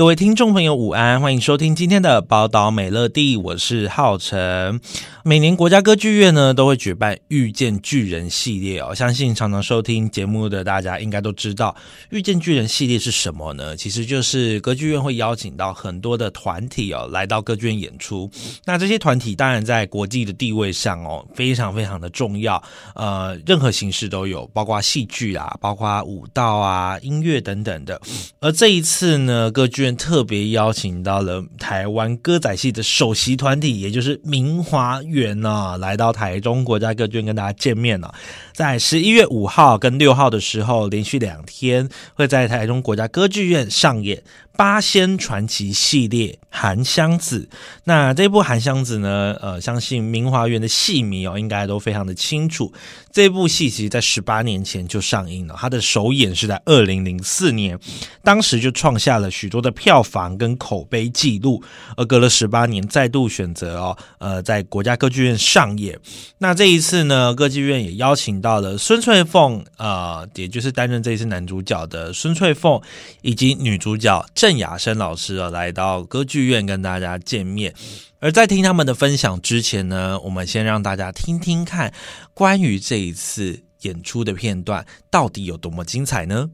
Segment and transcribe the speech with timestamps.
[0.00, 1.20] 各位听众朋友，午安！
[1.20, 4.80] 欢迎收听今天的宝岛美乐地，我是浩辰。
[5.22, 11.76] 每年国家歌剧院呢都会举办《遇见巨人》系列哦，相信常常收听节目的大家应该都知道，
[12.08, 13.76] 《遇见巨人》系列是什么呢？
[13.76, 18.30] 其实就是歌剧院会邀请到很多的团体哦来到歌剧院演出。
[18.64, 22.62] 那这些团体当然在国际的地位上哦非常非常的重要，
[22.94, 28.00] 呃，任何形式都有，包括戏剧啊，包括舞蹈啊、音乐等等的。
[28.40, 38.14] 而这一次呢，歌剧院特别邀请到了台湾歌仔戏的首席团体，也就是明华园呢，来到台中国家歌剧院跟大家见面了。
[38.52, 44.22] 在十一月五号跟六号的时候，连续两天会在台中国家歌剧院上演。
[44.56, 47.48] 八仙传奇系列《韩湘子》，
[47.84, 49.34] 那这部《韩湘子》呢？
[49.40, 52.70] 呃，相信明华园的戏迷哦，应该都非常的清楚。
[53.10, 57.78] 这部戏其实在十八年前就上映了，它的首演是在二零零四年，
[58.22, 61.62] 当时就创下了许多的票房跟口碑记录。
[61.96, 65.98] 而隔了十八年，再度选择哦，呃，在国家歌剧院上演。
[66.36, 72.78] 那这一次呢，歌剧院也邀请到了孙翠凤，呃，也就是担任这一次男主角的孙翠凤，
[73.22, 74.50] 以及女主角郑。
[74.50, 77.72] 郑雅生老师啊，来到歌剧院跟大家见面。
[78.18, 81.94] 而在听他们的分享之前呢，我们先让大家听听看
[82.34, 86.50] 关于这一次演出的片段到底有多么精彩呢？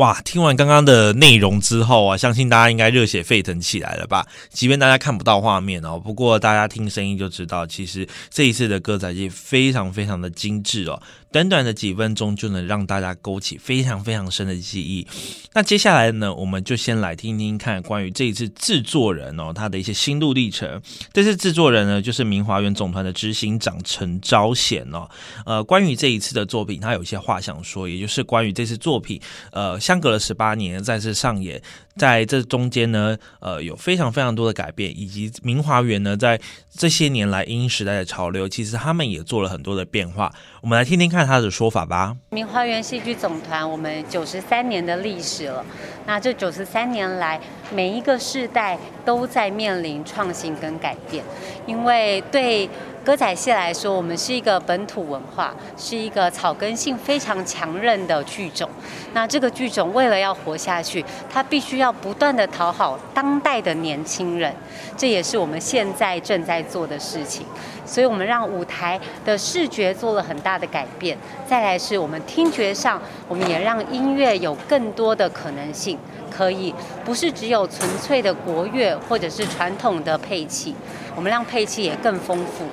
[0.00, 4.26] 哇，听完刚刚的内容之后啊，相信大家应该热血沸腾起来了吧？
[4.48, 11.02] 即便大家看不到画面哦，不过大家听声音就知道，其实这一次的歌仔戏非常非常的精致哦。
[11.32, 15.06] 短短的几分钟就能让大家勾起非常非常深的记忆。
[15.52, 20.80] 那接下来呢，我们就先来听听看关于这一次制作人哦，他的一些心路历程。
[21.12, 25.08] 这次制作人呢，就是明华园总团的执行长陈昭贤哦。
[25.46, 29.20] 呃，关于这一次的作品，他有一些话想说，也就是关于这次作品，
[29.52, 31.60] 呃，相隔了十八年再次上演。
[31.96, 36.40] 在这中间呢，呃，有非常非常多的改变，以及明华园呢，在
[36.72, 40.32] 这些年来因时代的潮流，其实他们也做了很多的变化。
[40.62, 42.16] 我们来听听看他的说法吧。
[42.30, 45.64] 明华园戏剧总团，我们九十三年的历史了。
[46.06, 47.40] 那这九十三年来，
[47.74, 51.24] 每一个世代都在面临创新跟改变，
[51.70, 52.68] 因为对。
[53.02, 58.68] 歌仔戏来说，我们是一个本土文化，是一个草根性非常强韧的剧种。
[59.14, 61.02] 那这个剧种为了要活下去，
[61.32, 64.54] 它必须要不断的讨好当代的年轻人，
[64.98, 67.46] 这也是我们现在正在做的事情。
[67.84, 71.16] 所以，我们让舞台的视觉做了很大的改变。
[71.46, 75.98] 再来是我们听觉上，我们也让音乐有更多的可能性。
[76.30, 76.72] 可以
[77.04, 80.74] 不是只有纯粹的国乐或者是传统的配器，
[81.16, 82.64] 我们让配器也更丰富。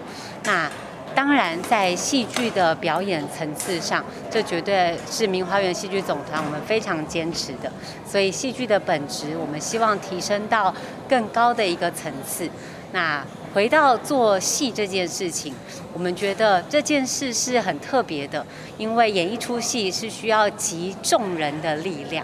[0.43, 0.69] 那
[1.15, 7.69] 当然，在戏剧的表演层次上，这绝对是明华园戏剧总团我们非常坚持的。
[8.05, 10.73] 所以，戏剧的本质，我们希望提升到
[11.09, 12.47] 更高的一个层次。
[12.93, 13.25] 那
[13.57, 15.51] 回到做戏这件事情，
[15.91, 18.45] 我们觉得这件事是很特别的，
[18.77, 22.23] 因为演一出戏是需要集众人的力量。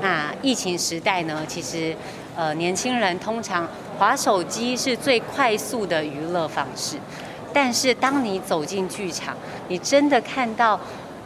[0.00, 1.96] 那疫情时代呢，其实，
[2.36, 3.66] 呃，年轻人通常
[3.98, 6.96] 滑手机是最快速的娱乐方式。
[7.52, 9.36] 但是，当你走进剧场，
[9.66, 10.78] 你真的看到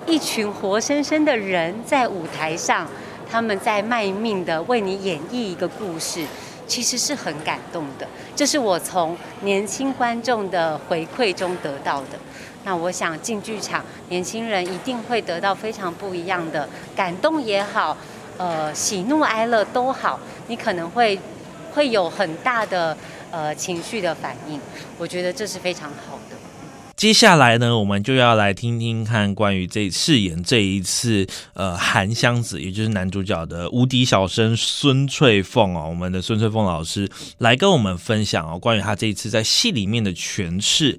[0.06, 2.88] 一群活生生的人在舞台上，
[3.30, 6.24] 他们在卖命的为你演绎一个故事，
[6.72, 8.08] 其实是很感动的。
[8.34, 12.18] 这是我从年轻观众的回馈中得到的。
[12.64, 16.66] 那我想进剧场，年轻人一定会得到非常不一样的
[16.96, 17.94] 感动也好。
[18.38, 21.20] 呃，喜怒哀乐都好，你可能会
[21.74, 22.96] 会有很大的
[23.30, 24.58] 呃情绪的反应，
[24.96, 26.18] 我觉得这是非常好。
[27.02, 40.96] 接下来呢，我们就要来听听看关于这饰演这一次呃韩湘子，也就是男主角的无敌小生孙翠凤哦，我们的孙翠凤老师来跟我们分享哦，关于他这一次在戏里面的诠释、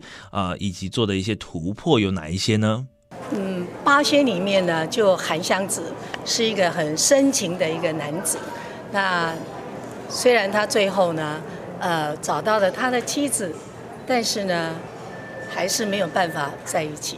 [0.60, 2.86] 以及做的一些突破有哪一些呢？
[3.31, 5.83] 嗯，八仙里面呢，就韩湘子
[6.25, 8.38] 是一个很深情的一个男子。
[8.91, 9.33] 那
[10.10, 11.39] 虽然他最后呢，
[11.79, 13.55] 呃，找到了他的妻子，
[14.05, 14.75] 但是呢，
[15.53, 17.17] 还是没有办法在一起。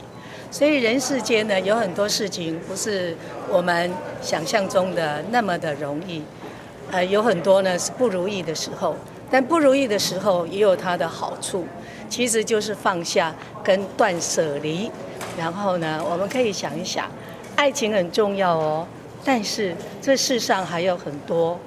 [0.52, 3.16] 所以人世间呢，有很多事情不是
[3.50, 6.22] 我们想象中的那么的容易。
[6.92, 8.96] 呃，有很多呢是不如意的时候，
[9.30, 11.66] 但不如意的时候也有它的好处，
[12.08, 14.90] 其实就是放下跟断舍离。
[15.38, 17.10] 然后呢，我们可以想一想，
[17.56, 18.88] 爱情很重要哦，
[19.26, 21.60] 但是这世上还有很多，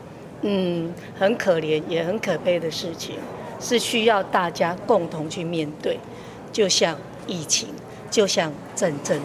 [0.43, 3.17] 嗯，很可怜也很可悲的事情，
[3.61, 5.99] 是需要大家共同去面对。
[6.52, 7.69] 就像疫情，
[8.11, 9.21] 就像战争，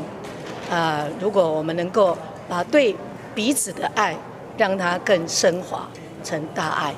[0.69, 2.95] 啊、如果我们能够把对
[3.33, 4.15] 彼此的爱，
[4.57, 5.87] 让它更升华
[6.23, 6.93] 成大爱，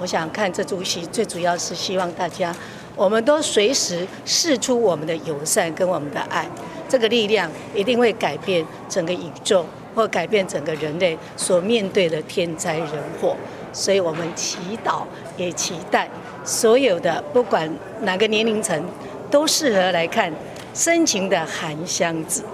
[0.00, 2.54] 我想看这出戏，最主要是希望大家，
[2.94, 6.46] 我们都随时试出我们的友善跟我们的爱。
[6.88, 12.88] 这个力量一定会改变整个宇宙，或改变整个人类所面对的天灾人
[13.20, 13.36] 祸。
[13.72, 15.04] 所以我们祈祷，
[15.36, 16.08] 也期待
[16.44, 17.70] 所有的不管
[18.00, 18.84] 哪个年龄层，
[19.30, 20.32] 都适合来看
[20.74, 22.44] 深情的韩湘子。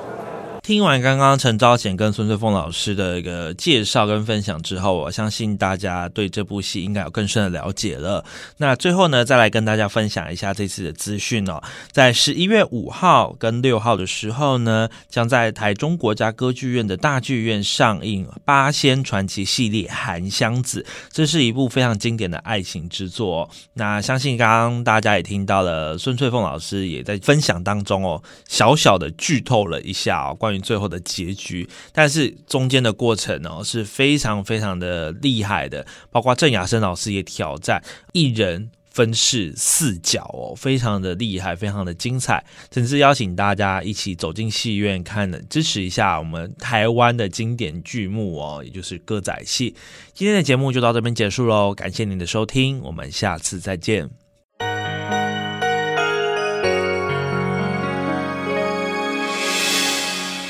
[0.66, 8.24] 听完刚刚陈昭贤跟孙翠凤老师的一个介绍跟分享之后，我相信大家对这部戏应该有更深的了解了。
[8.56, 11.62] 那最后呢，再来跟大家分享一下这次的资讯哦。
[11.92, 23.48] 在十一月五号跟六号的时候呢，将在台中国家歌剧院的大剧院上映《八仙传奇》系列《韩湘子》，这是一部非常经典的爱情之作。
[23.74, 30.55] 那相信刚刚大家也听到了，孙翠凤老师也在分享当中哦，小小的剧透了一下哦，关于。
[30.60, 37.82] 最后的结局，但是中间的过程呢、哦、是非常非常的厉害的，包括郑雅生老师也挑战
[38.12, 42.44] 一人分饰四角哦，非常的厉害，非常的精彩。
[42.72, 49.74] 甚至邀请大家一起走进戏院看的，支持一下我们台湾的经典剧目哦，也就是歌仔戏。
[50.14, 54.25] 今天的节目就到这边结束喽，感谢您的收听，我们下次再见。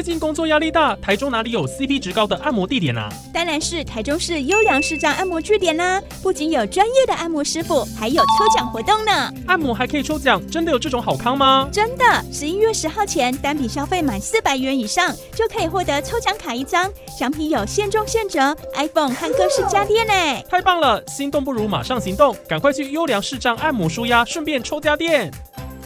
[0.00, 3.10] 最近工作压力大，台中哪里有 CP 值高的按摩地点啊？
[3.34, 6.00] 当然是台中市优良市障按摩据点啦！
[6.22, 9.30] 不仅有专业的按摩师傅，还有抽奖活动呢。
[9.46, 11.68] 按摩还可以抽奖，真的有这种好康吗？
[11.70, 20.42] 真的，十一月十号前单笔消费满四百元以上，就可以获得抽奖卡一张，奖品有现中现折 iPhone 和各式家电呢。
[20.48, 21.06] 太棒了！
[21.08, 25.30] 心动不如马上行动，赶快去优良市障按摩舒压，顺便抽家电。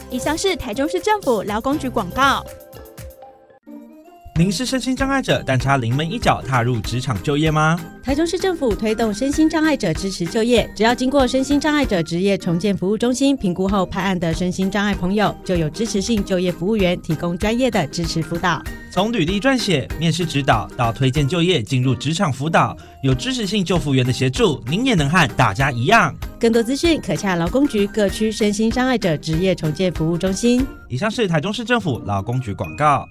[0.09, 2.45] 以上是台中市政府劳工局广告。
[4.37, 7.79] 您是身心障碍者，但差临门一脚踏入职场就业吗？
[8.03, 18.61] 台中市政府推动身心障碍者支持就业，只要经过身心障碍者职业重建服务中心评估后派案的身心障碍朋友，就有支持性就业服务员提供专业的支持辅导。
[18.91, 26.13] 从履历撰写、面试指导到推荐就业、进入职场辅导，有支持性就服员的协助，您也能和大家一样。
[26.37, 30.67] 更多资讯可洽劳工局各区身心障碍者职业重建服务中心。
[30.89, 33.07] 以上是台中市政府劳工局广告。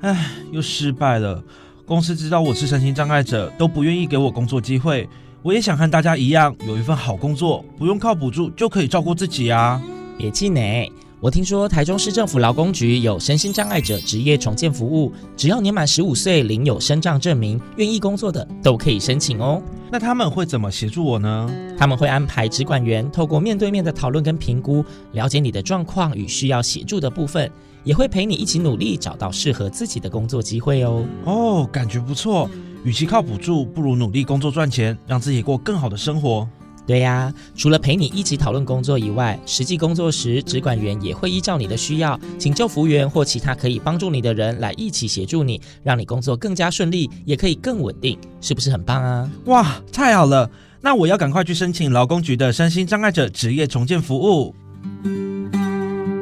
[0.00, 1.42] 唉，又失败了。
[1.84, 5.08] 公司知道我是身心障碍者，都不愿意给我工作机会。
[5.42, 9.80] 我也想和大家一样，有一份好工作，不用靠补助就可以照顾自己啊。
[10.18, 19.62] 别气馁，我听说台中市政府劳工局有身心障碍者职业重建服务，只要年满十五岁，领有身障证明，愿意工作的都可以申请哦。
[19.90, 21.50] 那他们会怎么协助我呢？
[21.78, 27.50] 他们会安排职管员透过面对面的讨论跟评估，了解你的状况与需要协助的部分。
[27.82, 31.06] 也会陪你一起努力，找到适合自己的工作机会哦。
[31.24, 32.50] 哦，感觉不错。
[32.84, 36.46] 与其靠补助，不如努力工作赚钱，让自己过更好的生活。
[36.86, 49.28] 对呀，除了陪你一起讨论工作以外，实际工作时，职管员也会依照你的需要，请就服务员或其他可以帮助你的人来一起协助你，让你工作更加顺利，也可以更稳定，是不是很棒啊？
[49.46, 50.48] 哇，太好了！
[50.80, 54.54] 那我要赶快去申请劳工局的身心障碍者职业重建服务。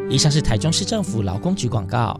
[0.08, 2.18] 以上是台中市政府劳工局广告。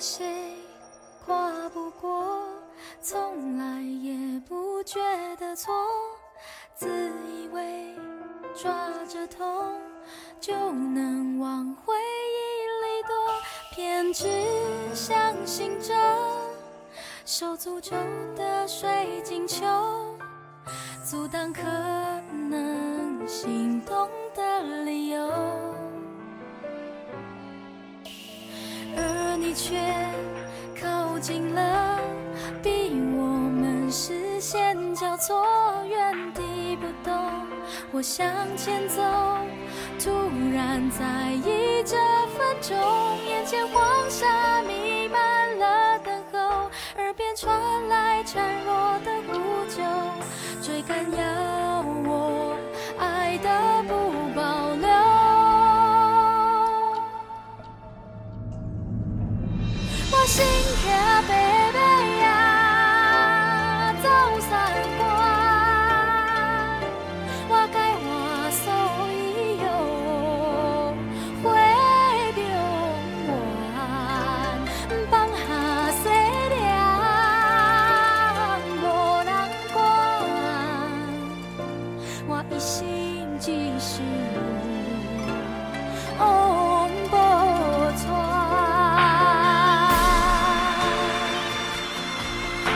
[0.00, 0.54] 谁
[1.26, 2.46] 跨不过，
[3.02, 5.00] 从来也不觉
[5.36, 5.72] 得错，
[6.76, 6.86] 自
[7.26, 7.94] 以为
[8.54, 8.72] 抓
[9.08, 9.80] 着痛
[10.40, 13.14] 就能往回忆里躲，
[13.74, 14.28] 偏执
[14.94, 15.94] 相信着
[17.24, 17.96] 手诅咒
[18.36, 19.66] 的水晶球，
[21.04, 21.62] 阻挡可
[22.32, 24.08] 能心动。
[29.58, 29.76] 却
[30.80, 31.98] 靠近了，
[32.62, 35.44] 逼我们视线交错，
[35.88, 37.12] 原地不动。
[37.90, 38.24] 我向
[38.56, 39.02] 前走，
[39.98, 40.10] 突
[40.54, 41.96] 然在意这
[42.36, 42.78] 分钟，
[43.26, 47.52] 眼前黄沙弥漫了等候，耳边传
[47.88, 49.32] 来孱弱的呼
[49.66, 49.82] 救，
[50.62, 52.07] 追赶要。
[64.48, 64.87] side.